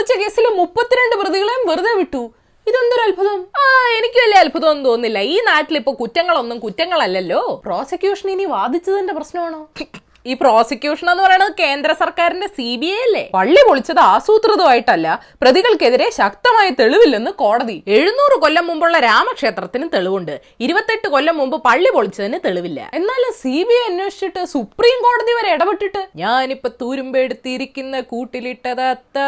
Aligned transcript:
പൊളിച്ച 0.00 0.14
കേസിൽ 0.20 0.44
മുപ്പത്തിരണ്ട് 0.60 1.14
പ്രതികളെയും 1.20 1.62
വെറുതെ 1.70 1.90
വിട്ടു. 1.98 2.20
ഇതെന്തൊരു 2.66 3.02
അത്ഭുതം? 3.06 3.38
ആ 3.60 3.64
എനിക്ക് 3.96 4.18
വലിയ 4.22 4.38
അത്ഭുതമൊന്നും 4.44 4.84
തോന്നുന്നില്ല. 4.84 5.18
ഈ 5.32 5.36
നാട്ടിൽ 5.48 5.76
ഇപ്പൊ 5.80 5.92
കുറ്റങ്ങളൊന്നും 5.92 6.58
കുറ്റങ്ങളല്ലല്ലോ. 6.64 7.40
പ്രോസിക്യൂഷൻ 7.66 8.28
ഇനി 8.34 8.44
വാദിച്ചതിന്റെ 8.56 9.14
പ്രശ്നമാണോ? 9.18 9.60
ഈ 10.26 10.34
പ്രോസിക്യൂഷൻ 10.40 11.06
എന്ന് 11.10 11.22
പറയുന്നത് 11.22 11.52
കേന്ദ്ര 11.60 11.90
സർക്കാരിന്റെ 12.00 12.46
സി 12.56 12.66
ബി 12.80 12.88
ഐ 12.94 12.98
അല്ലേ? 13.04 13.22
പള്ളി 13.34 13.60
പൊളിച്ചത് 13.68 14.00
ആസൂത്രിതമായിട്ടല്ല. 14.00 15.06
പ്രതികൾക്കെതിരെ 15.42 16.10
ശക്തമായ 16.18 16.68
തെളിവില്ലെന്ന് 16.80 17.30
കോടതി. 17.42 17.76
എഴുന്നൂറ് 17.96 18.36
കൊല്ലം 18.42 18.66
മുമ്പുള്ള 18.66 18.98
രാമക്ഷേത്രത്തിന് 18.98 19.86
തെളിവുണ്ട്. 19.94 20.34
ഇരുപത്തെട്ട് 20.66 21.08
കൊല്ലം 21.14 21.36
മുമ്പ് 21.40 21.56
പള്ളി 21.68 21.90
പൊളിച്ചതിന് 21.96 22.40
തെളിവില്ല. 22.46 22.80
എന്നാലും 22.94 23.32
സി 23.42 23.54
ബി 23.68 23.76
ഐ 23.80 23.84
അന്വേഷിച്ചിട്ട് 23.90 24.44
സുപ്രീം 24.54 24.98
കോടതി 25.06 25.34
വരെ 25.38 25.50
ഇടപെട്ടിട്ട് 25.56 26.02
ഞാനിപ്പോ 26.22 26.70
തുരുമ്പെടുത്തിരിക്കുന്ന 26.82 28.00
കൂട്ടിലിട്ടതത്ത 28.12 29.18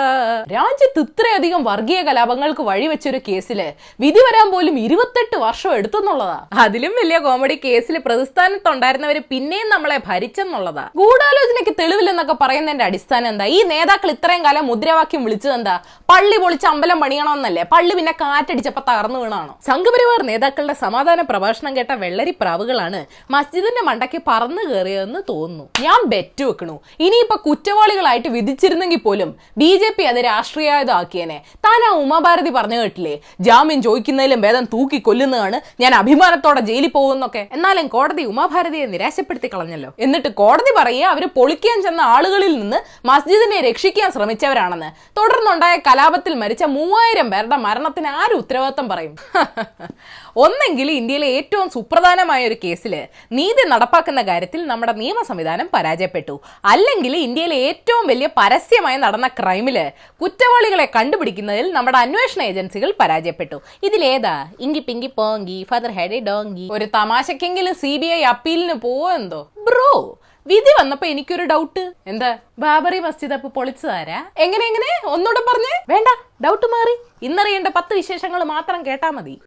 രാജ്യത്ത് 0.57 1.01
ഇത്രയധികം 1.07 1.65
വർഗീയ 1.71 2.03
കലാപങ്ങൾക്ക് 2.03 2.63
വഴിവെച്ചൊരു 2.71 3.21
കേസിൽ 3.29 3.61
വിധി 4.05 4.23
വരാൻ 4.29 4.51
പോലും 4.53 4.79
ഇരുപത്തെട്ട് 4.79 5.37
വർഷം 5.47 5.73
എടുത്തെന്നുള്ളതാ. 5.79 6.39
അതിലും 6.65 6.95
വലിയ 7.01 7.19
കോമഡി 7.19 7.59
കേസിൽ 7.65 7.99
പ്രതിസ്ഥാനത്തുണ്ടായിരുന്നവര് 8.07 9.23
പിന്നെയും 9.33 9.69
നമ്മളെ 9.69 9.99
ഭരിച്ചെന്നുള്ളതാ. 10.11 10.82
ഗൂഢാലോചനയ്ക്ക് 11.01 11.75
തെളിവില്ലെന്നൊക്കെ 11.81 12.37
പറയുന്നതിന്റെ 12.43 12.85
അടിസ്ഥാനം 12.85 13.29
എന്താ? 13.29 13.45
ഈ 13.45 13.63
നേതാക്കൾ 13.63 14.11
ഇത്രയും 14.11 14.45
കാലം 14.45 14.67
മുദ്രാവാക്യം 14.67 15.25
വിളിച്ചത് 15.25 15.55
എന്താ? 15.55 15.75
പള്ളി 16.11 16.37
പൊളിച്ച് 16.37 16.67
അമ്പലം 16.67 17.01
പണിയണമെന്നല്ലേ? 17.01 17.63
പള്ളി 17.73 17.95
പിന്നെ 17.99 18.13
കാറ്റടിച്ചപ്പോ 18.13 18.83
തകർന്നു 18.91 19.19
വീണാണോ? 19.19 19.55
സംഘപരിവാർ 19.69 20.23
നേതാക്കളുടെ 20.23 20.75
സമാധാന 20.85 21.21
പ്രഭാഷണം 21.21 21.77
കേട്ട 21.77 21.93
വെള്ളരി 21.93 22.31
പ്രാവുകളാണ് 22.31 23.07
മസ്ജിദിന്റെ 23.31 23.83
മണ്ടയ്ക്ക് 23.89 24.21
പറന്നു 24.29 24.63
കയറിയതെന്ന് 24.71 25.21
തോന്നുന്നു. 25.29 25.65
ഞാൻ 25.81 26.01
ബെറ്റ് 26.13 26.45
വെക്കണു. 26.45 26.81
ഇനിയിപ്പോ 27.07 27.37
കുറ്റവാളികളായിട്ട് 27.47 28.29
വിധിച്ചിരുന്നെങ്കിൽ 28.29 29.01
പോലും 29.07 29.31
ബി 29.59 29.71
ജെ 29.77 29.91
പി 29.97 30.05
അത് 30.05 30.21
രാഷ്ട്രീയതാക്കിയേനെ 30.25 31.39
താൻ 31.67 31.81
ആ 31.89 31.91
ഉമാഭാരതി 32.05 32.51
പറഞ്ഞു 32.51 32.79
കേട്ടില്ലേ? 32.83 33.15
ജാമ്യം 33.41 33.83
ചോദിക്കുന്നതിലും 33.83 34.41
ഭേദം 34.41 34.65
തൂക്കി 34.65 34.99
കൊല്ലുന്നതാണ് 35.01 35.61
ഞാൻ 35.81 35.95
അഭിമാനത്തോടെ 35.95 36.61
ജയിലിൽ 36.61 36.91
പോകുന്നൊക്കെ 36.99 37.49
എന്നാലും 37.53 37.89
കോടതി 37.89 38.23
ഉമാഭാരതിയെ 38.33 38.87
നിരാശപ്പെടുത്തി 38.87 39.51
കളഞ്ഞല്ലോ. 39.55 39.91
എന്നിട്ട് 39.99 40.29
കോടതി 40.43 40.72
പറയുക 40.77 41.07
അവർ 41.07 41.25
പൊളിക്കാൻ 41.37 41.83
ചെന്ന 41.83 42.01
ആളുകളിൽ 42.01 42.53
നിന്ന് 42.61 42.79
മസ്ജിദിനെ 43.07 43.61
രക്ഷിക്കാൻ 43.61 44.13
ശ്രമിച്ചവരാണെന്ന്. 44.13 44.91
തുടർന്നുണ്ടായ 45.19 45.77
കലാപത്തിൽ 45.77 46.35
മരിച്ച 46.35 46.65
മൂവായിരം 46.65 47.31
പേരുടെ 47.31 47.57
മരണത്തിന് 47.57 48.07
ആര് 48.09 48.35
ഉത്തരവാദിത്തം 48.35 48.89
പറയും? 48.89 49.17
ഒന്നെങ്കിൽ 50.37 50.91
ഇന്ത്യയിലെ 50.91 51.27
ഏറ്റവും 51.27 51.71
സുപ്രധാനമായ 51.71 52.47
ഒരു 52.47 52.57
കേസിൽ 52.65 52.95
നീതി 53.33 53.69
നടപ്പാക്കുന്ന 53.69 54.23
കാര്യത്തിൽ 54.23 54.67
നമ്മുടെ 54.67 54.93
നിയമ 54.93 55.23
സംവിധാനം 55.23 55.69
പരാജയപ്പെട്ടു. 55.75 56.41
അല്ലെങ്കിൽ 56.65 57.17
ഇന്ത്യയിലെ 57.17 57.57
ഏറ്റവും 57.57 58.07
വലിയ 58.07 58.29
പരസ്യമായി 58.37 58.97
നടന്ന 58.97 59.29
ക്രൈമിൽ 59.29 59.91
കുറ്റവാളികളെ 60.23 60.89
കണ്ടുപിടിക്കുന്നതിൽ 60.97 61.73
നമ്മുടെ 61.73 61.99
അന്വേഷണ 61.99 62.43
ഏജൻസികൾ 62.43 62.95
പരാജയപ്പെട്ടു. 63.01 63.61
ഇതിലേതാ 63.83 64.47
inky 64.61 64.79
pinky 64.79 65.11
ponky 65.17 65.67
father 65.71 65.91
had a 65.91 66.21
donkey. 66.21 66.69
ഒരു 66.73 66.85
തമാശക്കെങ്കിലും 66.85 67.75
സി 67.75 67.97
ബി 67.97 68.07
ഐ 68.07 68.23
അപ്പീലിന് 68.23 68.75
പോവോ 68.75 69.11
എന്തോ? 69.13 69.49
ബ്രോ 69.65 70.19
വിധി 70.47 70.73
വന്നപ്പോ 70.81 71.07
എനിക്കൊരു 71.07 71.45
ഡൗട്ട് 71.45 71.93
എന്താ? 72.07 72.39
ബാബറി 72.59 72.99
മസ്ജിദ് 72.99 73.33
അപ്പൊ 73.33 73.49
പൊളിച്ചതാരാ? 73.49 74.19
എങ്ങനെ 74.39 74.65
എങ്ങനെ? 74.67 74.91
ഒന്നുകൂടെ 75.05 75.43
പറഞ്ഞേ. 75.51 75.75
വേണ്ട 75.89 76.09
ഡൗട്ട് 76.45 76.67
മാറി. 76.67 76.95
ഇന്നറിയേണ്ട 77.23 77.69
പത്ത് 77.69 77.95
വിശേഷങ്ങൾ 77.95 78.43
മാത്രം 78.43 78.87
കേട്ടാ 78.87 79.11
മതി. 79.11 79.41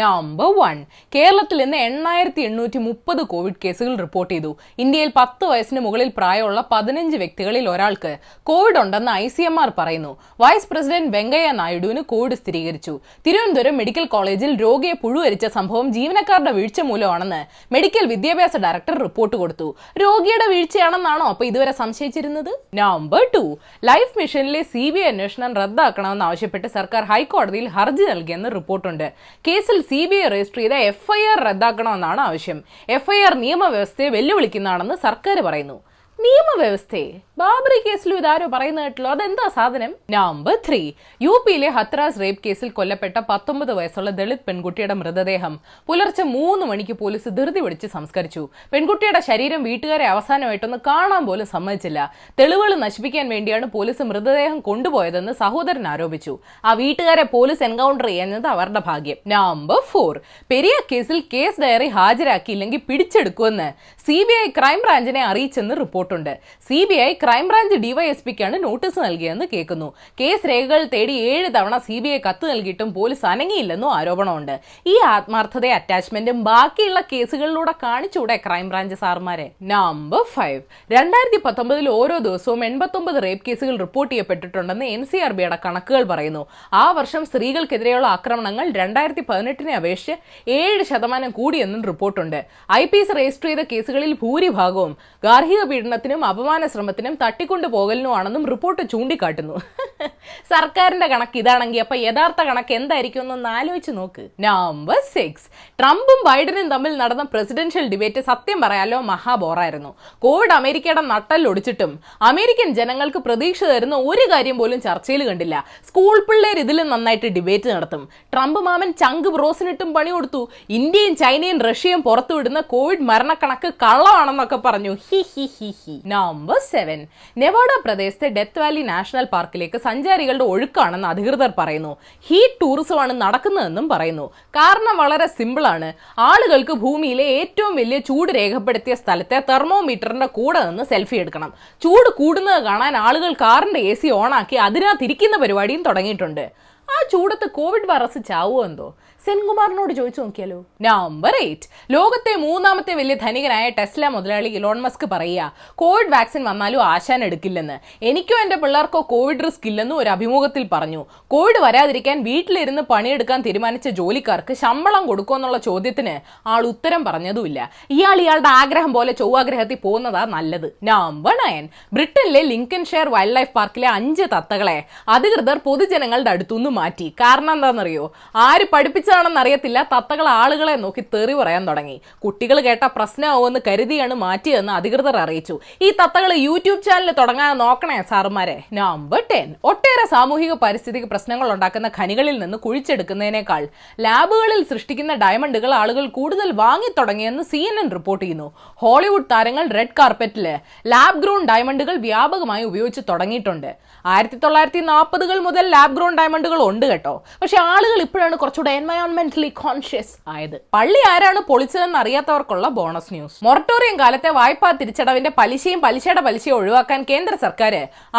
നമ്പർ 0.00 0.48
വൺ 0.58 0.78
കേരളത്തിൽ 1.14 1.58
ഇന്ന് 1.64 1.78
എണ്ണായിരത്തി 1.88 2.42
എണ്ണൂറ്റി 2.48 2.78
മുപ്പത് 2.86 3.20
കോവിഡ് 3.30 3.60
കേസുകൾ 3.64 3.92
റിപ്പോർട്ട് 4.04 4.32
ചെയ്തു. 4.34 4.50
ഇന്ത്യയിൽ 4.82 5.10
പത്ത് 5.18 5.44
വയസ്സിന് 5.50 5.80
മുകളിൽ 5.84 6.10
പ്രായമുള്ള 6.18 6.60
പതിനഞ്ച് 6.72 7.16
വ്യക്തികളിൽ 7.22 7.64
ഒരാൾക്ക് 7.72 8.12
കോവിഡ് 8.50 8.78
ഉണ്ടെന്ന് 8.82 9.12
ഐ 9.22 9.26
സി 9.36 9.44
എം 9.50 9.56
ആർ 9.62 9.70
പറയുന്നു. 9.78 10.12
വൈസ് 10.42 10.68
പ്രസിഡന്റ് 10.72 11.12
വെങ്കയ്യ 11.16 11.52
നായിഡുവിന് 11.60 12.02
കോവിഡ് 12.12 12.38
സ്ഥിരീകരിച്ചു. 12.40 12.94
തിരുവനന്തപുരം 13.26 13.76
മെഡിക്കൽ 13.80 14.04
കോളേജിൽ 14.14 14.52
രോഗിയെ 14.64 14.96
പുഴുവരിച്ച 15.04 15.46
സംഭവം 15.56 15.88
ജീവനക്കാരുടെ 15.96 16.52
വീഴ്ച 16.58 16.80
മൂലമാണെന്ന് 16.90 17.40
മെഡിക്കൽ 17.76 18.06
വിദ്യാഭ്യാസ 18.12 18.56
ഡയറക്ടർ 18.66 18.96
റിപ്പോർട്ട് 19.06 19.36
കൊടുത്തു. 19.42 19.68
രോഗിയുടെ 20.04 20.48
വീഴ്ചയാണെന്നാണോ 20.54 21.26
അപ്പൊ 21.32 21.46
ഇതുവരെ 21.50 21.74
സംശയിച്ചിരുന്നത്? 21.80 22.52
നമ്പർ 22.82 23.24
ടു 23.36 23.44
ലൈഫ് 23.90 24.12
മിഷനിലെ 24.20 24.62
സി 24.74 24.84
ബി 24.90 25.02
ഐ 25.06 25.08
അന്വേഷണം 25.14 25.50
റദ്ദാക്കണമെന്ന് 25.62 26.26
ആവശ്യപ്പെട്ട് 26.28 26.68
സർക്കാർ 26.78 27.02
ഹൈക്കോടതിയിൽ 27.14 27.68
ഹർജി 27.78 28.06
നൽകിയെന്ന് 28.12 28.48
റിപ്പോർട്ടുണ്ട്. 28.58 29.06
കേസിൽ 29.48 29.76
സി 29.88 30.00
ബി 30.10 30.16
ഐ 30.24 30.28
രജിസ്റ്റർ 30.28 30.60
ചെയ്ത 30.60 30.72
എഫ്ഐആർ 30.92 31.38
റദ്ദാക്കണമെന്നാണ് 31.48 32.20
ആവശ്യം. 32.20 32.58
എഫ്ഐആർ 32.88 33.34
നിയമവ്യവസ്ഥയെ 33.44 34.08
വെല്ലുവിളിക്കുന്നതാണെന്ന് 34.16 34.96
സർക്കാർ 35.06 35.38
പറയുന്നു. 35.48 35.76
നിയമവ്യവസ്ഥയെ. 36.24 37.10
ബാബറി 37.40 37.76
കേസിലും 37.82 38.16
ഇതാരോ 38.20 38.46
പറയുന്ന 38.52 38.84
കേട്ടല്ലോ 38.84 39.10
അതെന്താ 39.14 39.44
സാധനം? 39.56 39.90
നമ്പർ 40.14 40.54
ത്രീ 40.66 40.80
യു 41.24 41.34
പിയിലെ 41.44 41.68
ഹത്രാസ് 41.76 42.18
റേപ്പ് 42.22 42.40
കേസിൽ 42.46 42.68
കൊല്ലപ്പെട്ട 42.78 43.18
പത്തൊമ്പത് 43.28 43.72
വയസ്സുള്ള 43.78 44.10
ദളിത് 44.18 44.42
പെൺകുട്ടിയുടെ 44.48 44.94
മൃതദേഹം 45.00 45.54
പുലർച്ചെ 45.88 46.24
മൂന്ന് 46.36 46.64
മണിക്ക് 46.70 46.94
പോലീസ് 47.02 47.28
ധൃതി 47.28 47.60
പിടിച്ച് 47.64 47.90
സംസ്കരിച്ചു. 47.94 48.42
പെൺകുട്ടിയുടെ 48.72 49.20
ശരീരം 49.28 49.60
വീട്ടുകാരെ 49.68 50.06
അവസാനമായിട്ടൊന്ന് 50.14 50.78
കാണാൻ 50.88 51.22
പോലും 51.28 51.48
സമ്മതിച്ചില്ല. 51.54 51.98
തെളിവുകൾ 52.40 52.74
നശിപ്പിക്കാൻ 52.84 53.28
വേണ്ടിയാണ് 53.34 53.68
പോലീസ് 53.76 54.02
മൃതദേഹം 54.10 54.58
കൊണ്ടുപോയതെന്ന് 54.70 55.34
സഹോദരൻ 55.42 55.86
ആരോപിച്ചു. 55.92 56.34
ആ 56.64 56.72
വീട്ടുകാരെ 56.82 57.26
പോലീസ് 57.36 57.64
എൻകൗണ്ടർ 57.68 58.08
ചെയ്യുന്നത് 58.12 58.48
അവരുടെ 58.54 58.84
ഭാഗ്യം. 58.90 59.20
നമ്പർ 59.36 59.80
ഫോർ 59.92 60.14
പെരിയ 60.50 60.74
കേസിൽ 60.92 61.20
കേസ് 61.36 61.60
ഡയറി 61.66 61.88
ഹാജരാക്കിയില്ലെങ്കിൽ 62.00 62.82
പിടിച്ചെടുക്കുമെന്ന് 62.90 63.70
സി 64.08 64.18
ബി 64.28 64.36
ഐ 64.42 64.46
ക്രൈംബ്രാഞ്ചിനെ 64.58 65.24
അറിയിച്ചെന്ന് 65.30 65.74
റിപ്പോർട്ടുണ്ട്. 66.08 66.34
C 66.68 66.78
B 66.88 66.96
I 67.06 67.10
crime branch 67.22 67.76
ഡിവൈഎസ്പിക്കാണ് 67.84 68.56
notice 68.64 68.98
നൽകിയെന്ന് 69.06 69.44
കേൾക്കുന്നു. 69.52 69.88
കേസ് 70.20 70.44
രേഖകൾ 70.50 70.80
തേടി 70.94 71.14
ഏഴ് 71.32 71.48
തവണ 71.56 71.74
സി 71.86 71.96
ബി 72.04 72.10
ഐ 72.16 72.18
കത്ത് 72.26 72.44
നൽകിയിട്ടും 72.52 72.88
പോലീസ് 72.98 73.24
അനങ്ങിയില്ലെന്നും 73.32 73.90
ആരോപണമുണ്ട്. 73.98 74.54
ഈ 74.92 74.94
ആത്മാർത്ഥത 75.14 75.66
അറ്റാച്ച്മെന്റും 75.78 76.38
ബാക്കിയുള്ള 76.48 77.00
കേസുകളിലൂടെ 77.12 77.74
കാണിച്ചൂടെ 77.84 78.36
ക്രൈംബ്രാഞ്ച് 78.46 78.98
സാർമാരെ? 79.02 79.46
നമ്പർ 79.72 80.24
ഫൈവ് 80.34 80.60
രണ്ടായിരത്തി 80.96 81.40
പത്തൊമ്പതിൽ 81.46 81.88
ഓരോ 81.98 82.16
ദിവസവും 82.26 82.62
എൺപത്തൊമ്പത് 82.68 83.18
റേപ്പ് 83.26 83.44
കേസുകൾ 83.48 83.74
റിപ്പോർട്ട് 83.84 84.12
ചെയ്യപ്പെട്ടിട്ടുണ്ടെന്ന് 84.14 84.86
എൻ 84.94 85.02
സി 85.10 85.18
ആർ 85.26 85.32
ബിയുടെ 85.38 85.58
കണക്കുകൾ 85.66 86.04
പറയുന്നു. 86.12 86.42
ആ 86.82 86.84
വർഷം 86.98 87.22
സ്ത്രീകൾക്കെതിരെയുള്ള 87.30 88.06
ആക്രമണങ്ങൾ 88.16 88.66
രണ്ടായിരത്തി 88.80 89.24
പതിനെട്ടിനെ 89.30 89.74
അപേക്ഷിച്ച് 89.80 90.16
ഏഴ് 90.60 90.82
ശതമാനം 90.90 91.30
കൂടിയെന്നും 91.38 91.82
റിപ്പോർട്ടുണ്ട്. 91.90 92.40
ഐ 92.80 92.82
പി 92.90 92.98
എസ് 93.02 93.14
രജിസ്റ്റർ 93.18 93.48
ചെയ്ത 93.50 93.62
കേസുകളിൽ 93.72 94.12
ഭൂരിഭാഗവും 94.22 94.92
ഗാർഹിക 95.26 95.62
പീഡനത്തിനും 95.98 96.24
അപമാന 96.24 96.62
ശ്രമത്തിനും 96.72 97.14
തട്ടിക്കൊണ്ടു 97.22 97.66
പോകലിനുമാണെന്നും 97.74 98.42
റിപ്പോർട്ട് 98.52 98.82
ചൂണ്ടിക്കാട്ടുന്നു. 98.92 99.54
സർക്കാരിന്റെ 100.52 101.06
കണക്ക് 101.12 101.36
ഇതാണെങ്കിൽ 101.40 101.80
അപ്പൊ 101.84 101.96
യഥാർത്ഥ 102.06 102.40
കണക്ക് 102.48 102.72
എന്തായിരിക്കും 102.78 103.22
എന്നൊന്ന് 103.24 103.48
ആലോചിച്ച് 103.58 103.92
നോക്ക്. 103.98 104.22
നമ്പർ 104.40 104.98
സിക്സ് 105.14 105.46
ട്രംപും 105.80 106.20
ബൈഡനും 106.28 106.66
തമ്മിൽ 106.74 106.92
നടന്ന 107.02 107.24
പ്രസിഡൻഷ്യൽ 107.32 107.86
ഡിബേറ്റ് 107.92 108.22
സത്യം 108.28 108.58
പറയാലോ 108.64 108.98
മഹാബോറായിരുന്നു 109.10 109.90
കോവിഡ് 110.24 110.54
അമേരിക്കയുടെ 110.58 111.02
നട്ടല്ലൊടിച്ചിട്ടും 111.12 111.92
അമേരിക്കൻ 112.30 112.70
ജനങ്ങൾക്ക് 112.80 113.22
പ്രതീക്ഷ 113.26 113.64
തരുന്ന 113.72 113.98
ഒരു 114.10 114.26
കാര്യം 114.32 114.58
പോലും 114.62 114.80
ചർച്ചയിൽ 114.88 115.24
കണ്ടില്ല. 115.30 115.56
സ്കൂൾ 115.88 116.16
പിള്ളേർ 116.28 116.58
ഇതിലും 116.64 116.88
നന്നായിട്ട് 116.94 117.30
ഡിബേറ്റ് 117.38 117.68
നടത്തും. 117.74 118.04
ട്രംപ് 118.34 118.62
മാമൻ 118.68 118.92
ചങ്ക് 119.02 119.30
ബ്രോസിനിട്ടും 119.38 119.90
പണി 119.98 120.12
കൊടുത്തു. 120.16 120.42
ഇന്ത്യയും 120.80 121.16
ചൈനയും 121.24 121.60
റഷ്യയും 121.70 122.02
പുറത്തുവിടുന്ന 122.08 122.60
കോവിഡ് 122.74 123.06
മരണക്കണക്ക് 123.12 123.70
കള്ളമാണെന്നൊക്കെ 123.86 124.60
പറഞ്ഞു. 124.68 124.94
ഹി 125.08 125.20
ഹി 125.34 125.46
ഹി 125.58 125.70
ഹി. 125.82 125.87
നമ്പർ 126.12 126.58
സെവൻ 126.72 127.00
നെവാഡ 127.38 127.70
പ്രദേശത്തെ 127.84 128.28
ഡെത്ത് 128.28 128.58
വാലി 128.58 128.82
നാഷണൽ 128.82 129.26
പാർക്കിലേക്ക് 129.34 129.78
സഞ്ചാരികളുടെ 129.78 130.44
ഒഴുക്കാണെന്ന് 130.44 131.08
അധികൃതർ 131.08 131.52
പറയുന്നു. 131.58 131.92
ഹീറ്റ് 132.28 132.60
ടൂറിസമാണ് 132.62 133.12
നടക്കുന്നതെന്നും 133.22 133.88
പറയുന്നു. 133.88 134.26
കാരണം 134.58 134.96
വളരെ 135.02 135.26
സിമ്പിളാണ് 135.38 135.92
ആളുകൾക്ക് 136.18 136.72
ഭൂമിയിലെ 136.84 137.24
ഏറ്റവും 137.38 137.74
വലിയ 137.76 137.98
ചൂട് 137.98 138.32
രേഖപ്പെടുത്തിയ 138.32 138.94
സ്ഥലത്തെ 138.94 139.40
തെർമോമീറ്ററിന്റെ 139.50 140.26
കൂടെ 140.38 140.62
നിന്ന് 140.64 140.84
സെൽഫി 140.84 141.16
എടുക്കണം. 141.16 141.52
ചൂട് 141.82 142.10
കൂടുന്നത് 142.20 142.62
കാണാൻ 142.62 142.96
ആളുകൾ 142.96 143.32
കാറിന്റെ 143.32 143.80
എ 143.80 143.94
സി 143.94 144.10
ഓണാക്കി 144.10 144.56
അതിനകത്തിരിക്കുന്ന 144.56 145.36
പരിപാടിയും 145.36 145.82
തുടങ്ങിയിട്ടുണ്ട്. 145.82 146.46
ആ 146.88 146.98
ചൂടത്ത് 147.12 147.46
കോവിഡ് 147.50 147.88
വൈറസ് 147.90 148.20
ചാവോ 148.28 148.64
എന്തോ? 148.64 148.86
സെൻകുമാറിനോട് 149.24 149.92
ചോദിച്ചു 149.92 150.20
നോക്കിയാലോ? 150.20 150.64
നമ്പർ 150.80 151.32
എയ്റ്റ് 151.42 151.68
ലോകത്തെ 151.90 152.36
മൂന്നാമത്തെ 152.36 152.94
വലിയ 152.94 153.14
ധനികനായ 153.14 153.68
ടെസ്ല 153.68 154.08
മുതലാളി 154.08 154.48
ഇലോൺ 154.48 154.80
മസ്ക് 154.80 155.06
പറയുക 155.12 155.52
കോവിഡ് 155.74 156.12
വാക്സിൻ 156.12 156.44
വന്നാലും 156.44 156.82
ആശാൻ 156.84 157.24
എടുക്കില്ലെന്ന്. 157.24 158.04
എനിക്കോ 158.04 158.42
എന്റെ 158.42 158.56
പിള്ളേർക്കോ 158.56 159.00
കോവിഡ് 159.00 159.44
റിസ്ക് 159.46 159.66
ഇല്ലെന്നും 159.66 159.96
ഒരു 159.96 160.08
അഭിമുഖത്തിൽ 160.08 160.68
പറഞ്ഞു. 160.72 161.04
കോവിഡ് 161.28 161.60
വരാതിരിക്കാൻ 161.60 162.22
വീട്ടിലിരുന്ന് 162.22 162.82
പണിയെടുക്കാൻ 162.82 163.42
തീരുമാനിച്ച 163.42 163.88
ജോലിക്കാർക്ക് 163.88 164.54
ശമ്പളം 164.54 165.06
കൊടുക്കുമെന്നുള്ള 165.06 165.58
ചോദ്യത്തിന് 165.58 166.48
ആൾ 166.48 166.66
ഉത്തരം 166.66 167.04
പറഞ്ഞതുമില്ല. 167.04 167.70
ഇയാൾ 167.90 168.20
ഇയാളുടെ 168.20 168.48
ആഗ്രഹം 168.48 168.92
പോലെ 168.92 169.12
ചൊവ്വാഗ്രഹത്തിൽ 169.12 169.78
പോകുന്നതാ 169.82 170.24
നല്ലത്. 170.24 170.78
നമ്പർ 170.82 171.36
നയൻ 171.46 171.68
ബ്രിട്ടനിലെ 171.92 172.42
ലിങ്കൻ 172.42 172.84
ഷെയർ 172.84 173.08
വൈൽഡ് 173.08 173.36
ലൈഫ് 173.36 173.52
പാർക്കിലെ 173.56 173.88
അഞ്ച് 173.88 174.22
തത്തകളെ 174.22 174.78
അധികൃതർ 175.08 175.58
പൊതുജനങ്ങളുടെ 175.58 176.30
അടുത്തുനിന്ന് 176.30 176.70
മാറ്റി. 176.70 177.08
കാരണം 177.08 177.52
എന്താണെന്നറിയോ? 177.52 178.12
ആര് 178.36 178.66
പഠിപ്പിച്ച 178.72 179.07
അറിയത്തില്ല. 179.14 179.82
തത്തകൾ 179.92 180.28
ആളുകളെ 180.28 180.76
നോക്കി 180.76 181.02
തെറി 181.14 181.34
പറയാൻ 181.34 181.68
തുടങ്ങി. 181.68 182.00
കുട്ടികൾ 182.24 182.60
കേട്ട 182.60 182.84
പ്രശ്നമാവുമെന്ന് 182.96 183.60
കരുതിയാണ് 183.66 184.14
മാറ്റിയതെന്ന് 184.14 184.72
അധികൃതർ 184.72 185.16
അറിയിച്ചു. 185.16 185.58
ഈ 185.82 185.90
തത്തകൾ 185.90 186.32
യൂട്യൂബ് 186.32 186.82
ചാനൽ 186.82 187.10
തുടങ്ങാൻ 187.10 187.58
നോക്കണേ 187.58 188.02
സാറുമാരെ. 188.10 188.56
നമ്പർ 188.72 189.22
ടെൻ 189.30 189.54
ഒട്ടേറെ 189.64 190.06
സാമൂഹിക 190.06 190.52
പരിസ്ഥിതിക്ക് 190.52 191.06
പ്രശ്നങ്ങൾ 191.06 191.52
ഉണ്ടാക്കുന്ന 191.52 191.90
ഖനികളിൽ 191.98 192.38
നിന്ന് 192.38 192.58
കുഴിച്ചെടുക്കുന്നതിനേക്കാൾ 192.58 193.68
ലാബുകളിൽ 194.00 194.62
സൃഷ്ടിക്കുന്ന 194.70 195.14
ഡയമണ്ടുകൾ 195.14 195.74
ആളുകൾ 195.74 196.06
കൂടുതൽ 196.06 196.52
വാങ്ങി 196.52 196.90
തുടങ്ങിയെന്ന് 196.98 197.42
സി 197.42 197.56
എൻ 197.56 197.78
എൻ 197.80 197.90
റിപ്പോർട്ട് 197.90 198.24
ചെയ്യുന്നു. 198.24 198.52
ഹോളിവുഡ് 198.76 199.30
താരങ്ങൾ 199.32 199.66
റെഡ് 199.78 199.96
കാർപ്പറ്റിൽ 199.98 200.46
ലാബ് 200.86 201.22
ഗ്രോൺ 201.22 201.46
ഡയമണ്ടുകൾ 201.46 201.96
വ്യാപകമായി 201.96 202.64
ഉപയോഗിച്ച് 202.64 203.00
തുടങ്ങിയിട്ടുണ്ട്. 203.08 203.76
ആയിരത്തി 204.06 204.36
തൊള്ളായിരത്തി 204.36 204.78
നാൽപ്പതുകൾ 204.78 205.38
മുതൽ 205.38 205.70
ലാബ് 205.70 205.96
ഗ്രോൺ 205.96 206.16
ഡയമണ്ടുകൾ 206.16 206.62
ഉണ്ട് 206.62 206.86
കേട്ടോ. 206.86 207.22
പക്ഷെ 207.42 207.56
ആളുകൾ 207.60 208.02
ഇപ്പോഴാണ് 208.02 208.36
കുറച്ചുകൂടെ 208.36 208.70
എൻവയോൺമെന്റലി 208.98 209.48
കോൺഷ്യസ് 209.60 210.14
ആയത്. 210.34 210.54
പള്ളി 210.74 211.00
ആരാണ് 211.10 211.40
പൊളിച്ചതെന്ന് 211.48 211.98
അറിയാത്തവർക്കുള്ള 212.00 212.66
ബോണസ് 212.78 213.10
ന്യൂസ് 213.14 213.36
മൊറട്ടോറിയം 213.46 213.96
കാലത്തെ 214.00 214.30
വായ്പാ 214.38 214.70
തിരിച്ചടവിന്റെ 214.80 215.30
പലിശയും 215.38 215.80
പലിശയുടെ 215.84 216.22
പലിശയും 216.26 216.56
ഒഴിവാക്കാൻ 216.56 217.00
കേന്ദ്ര 217.10 217.34
സർക്കാർ 217.44 217.74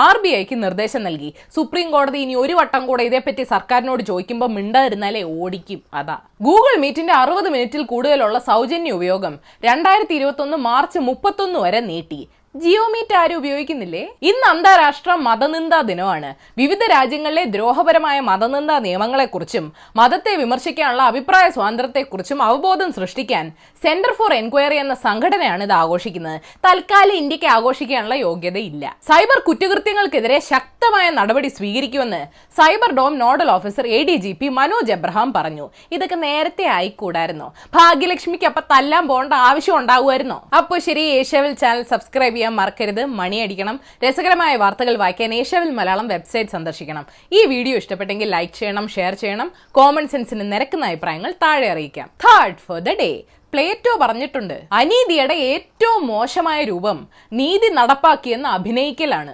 ആർ 0.06 0.18
ബി 0.24 0.32
ഐക്ക് 0.40 0.58
നിർദ്ദേശം 0.64 1.04
നൽകി. 1.08 1.30
സുപ്രീം 1.56 1.88
കോടതി 1.96 2.20
ഇനി 2.26 2.36
ഒരു 2.44 2.56
വട്ടം 2.60 2.84
കൂടെ 2.90 3.04
ഇതേപ്പറ്റി 3.10 3.46
സർക്കാരിനോട് 3.54 4.04
ചോദിക്കുമ്പോൾ 4.12 4.52
മിണ്ടാതിരുന്നാലേ 4.58 5.24
ഓടിക്കും. 5.42 5.82
അതാ. 6.02 6.18
ഗൂഗിൾ 6.48 6.76
മീറ്റിന്റെ 6.86 7.14
അറുപത് 7.22 7.50
മിനിറ്റിൽ 7.56 7.84
കൂടുതലുള്ള 7.94 8.40
സൗജന്യ 8.50 8.98
ഉപയോഗം 9.00 9.36
രണ്ടായിരത്തി 9.70 10.16
ഇരുപത്തി 10.22 10.44
ഒന്ന് 10.48 10.60
മാർച്ച് 10.70 11.00
മുപ്പത്തൊന്ന് 11.10 11.60
വരെ 11.66 11.82
നീട്ടി. 11.92 12.22
ജിയോ 12.56 12.84
മീറ്റ് 12.94 13.16
ആരും 13.18 13.38
ഉപയോഗിക്കുന്നില്ലേ? 13.40 14.02
ഇന്ന് 14.30 14.46
അന്താരാഷ്ട്ര 14.52 15.12
മതനിന്ദാ 15.26 15.80
ദിനമാണ്. 15.90 16.30
വിവിധ 16.62 16.84
രാജ്യങ്ങളിലെ 16.94 17.44
ദ്രോഹപരമായ 17.56 18.18
മതനിന്ദാ 18.30 18.78
നിയമങ്ങളെക്കുറിച്ചും 18.86 19.66
മതത്തെ 20.00 20.34
വിമർശിക്കാനുള്ള 20.36 21.04
അഭിപ്രായ 21.12 21.46
സ്വാതന്ത്ര്യത്തെക്കുറിച്ചും 21.56 22.40
അവബോധം 22.48 22.90
സൃഷ്ടിക്കാൻ 22.98 23.46
സെന്റർ 23.84 24.14
ഫോർ 24.20 24.34
എൻക്വയറി 24.40 24.78
എന്ന 24.84 24.96
സംഘടനയാണ് 25.06 25.64
ഇത് 25.68 25.76
ആഘോഷിക്കുന്നത്. 25.82 26.40
തൽക്കാലം 26.66 27.16
ഇന്ത്യയ്ക്ക് 27.22 27.50
ആഘോഷിക്കാനുള്ള 27.58 28.16
യോഗ്യതയില്ല. 28.26 28.96
സൈബർ 29.10 29.40
കുറ്റകൃത്യങ്ങൾക്കെതിരെ 29.48 30.40
ശക്തമായ 30.50 31.06
നടപടി 31.20 31.52
സ്വീകരിക്കുമെന്ന് 31.60 32.22
cyber 32.60 32.92
dome 33.00 33.14
nodal 33.24 33.52
officer 33.58 33.88
A 34.00 34.02
D 34.10 34.18
G 34.26 34.34
P 34.42 34.50
Manoj 34.60 34.94
Abraham 34.98 35.30
പറഞ്ഞു. 35.38 35.68
ഇതൊക്കെ 35.92 36.20
നേരത്തെ 36.26 36.68
ആയിക്കൂടായിരുന്നോ. 36.80 37.50
ഭാഗ്യലക്ഷ്മിക്ക് 37.80 38.50
അപ്പൊ 38.52 38.64
തല്ലാൻ 38.74 39.06
പോകേണ്ട 39.14 39.34
ആവശ്യം 39.52 39.78
ഉണ്ടാകുമായിരുന്നോ 39.82 40.40
അപ്പോൾ 40.60 40.80
ശരി 40.90 41.06
ഏഷ്യാവിൽ 41.22 41.56
ചാനൽ 41.64 41.86
സബ്സ്ക്രൈബ് 41.94 42.38
ചെയ്യാൻ 42.40 42.54
മറക്കരുത് 42.60 43.04
മണിയടിക്കണം. 43.20 43.76
രസകരമായ 44.04 44.54
വാർത്തകൾ 44.64 44.96
വായിക്കാൻ 45.04 45.34
ഏഷ്യാവിൽ 45.40 45.72
മലയാളം 45.80 46.08
വെബ്സൈറ്റ് 46.14 46.54
സന്ദർശിക്കണം. 46.56 47.06
ഈ 47.38 47.42
വീഡിയോ 47.54 47.78
ഇഷ്ടപ്പെട്ടെങ്കിൽ 47.82 48.30
ലൈക്ക് 48.36 48.54
ചെയ്യണം 48.60 48.86
ഷെയർ 48.96 49.14
ചെയ്യണം. 49.24 49.50
കോമൺ 49.78 50.08
സെൻസിന് 50.14 50.46
നിരക്കുന്ന 50.54 50.92
അഭിപ്രായങ്ങൾ 50.92 51.34
താഴെ 51.44 51.68
അറിയിക്കാം. 51.74 52.08
Third 52.26 52.64
for 52.68 52.80
the 52.88 52.96
day 53.02 53.12
Plato 53.54 53.94
പറഞ്ഞിട്ടുണ്ട്. 54.02 54.58
അനീതിയുടെ 54.80 55.36
ഏറ്റവും 55.52 56.02
മോശമായ 56.14 56.60
രൂപം 56.72 56.98
നീതി 57.40 57.70
നടപ്പാക്കിയെന്ന് 57.80 58.50
അഭിനയിക്കലാണ്. 58.58 59.34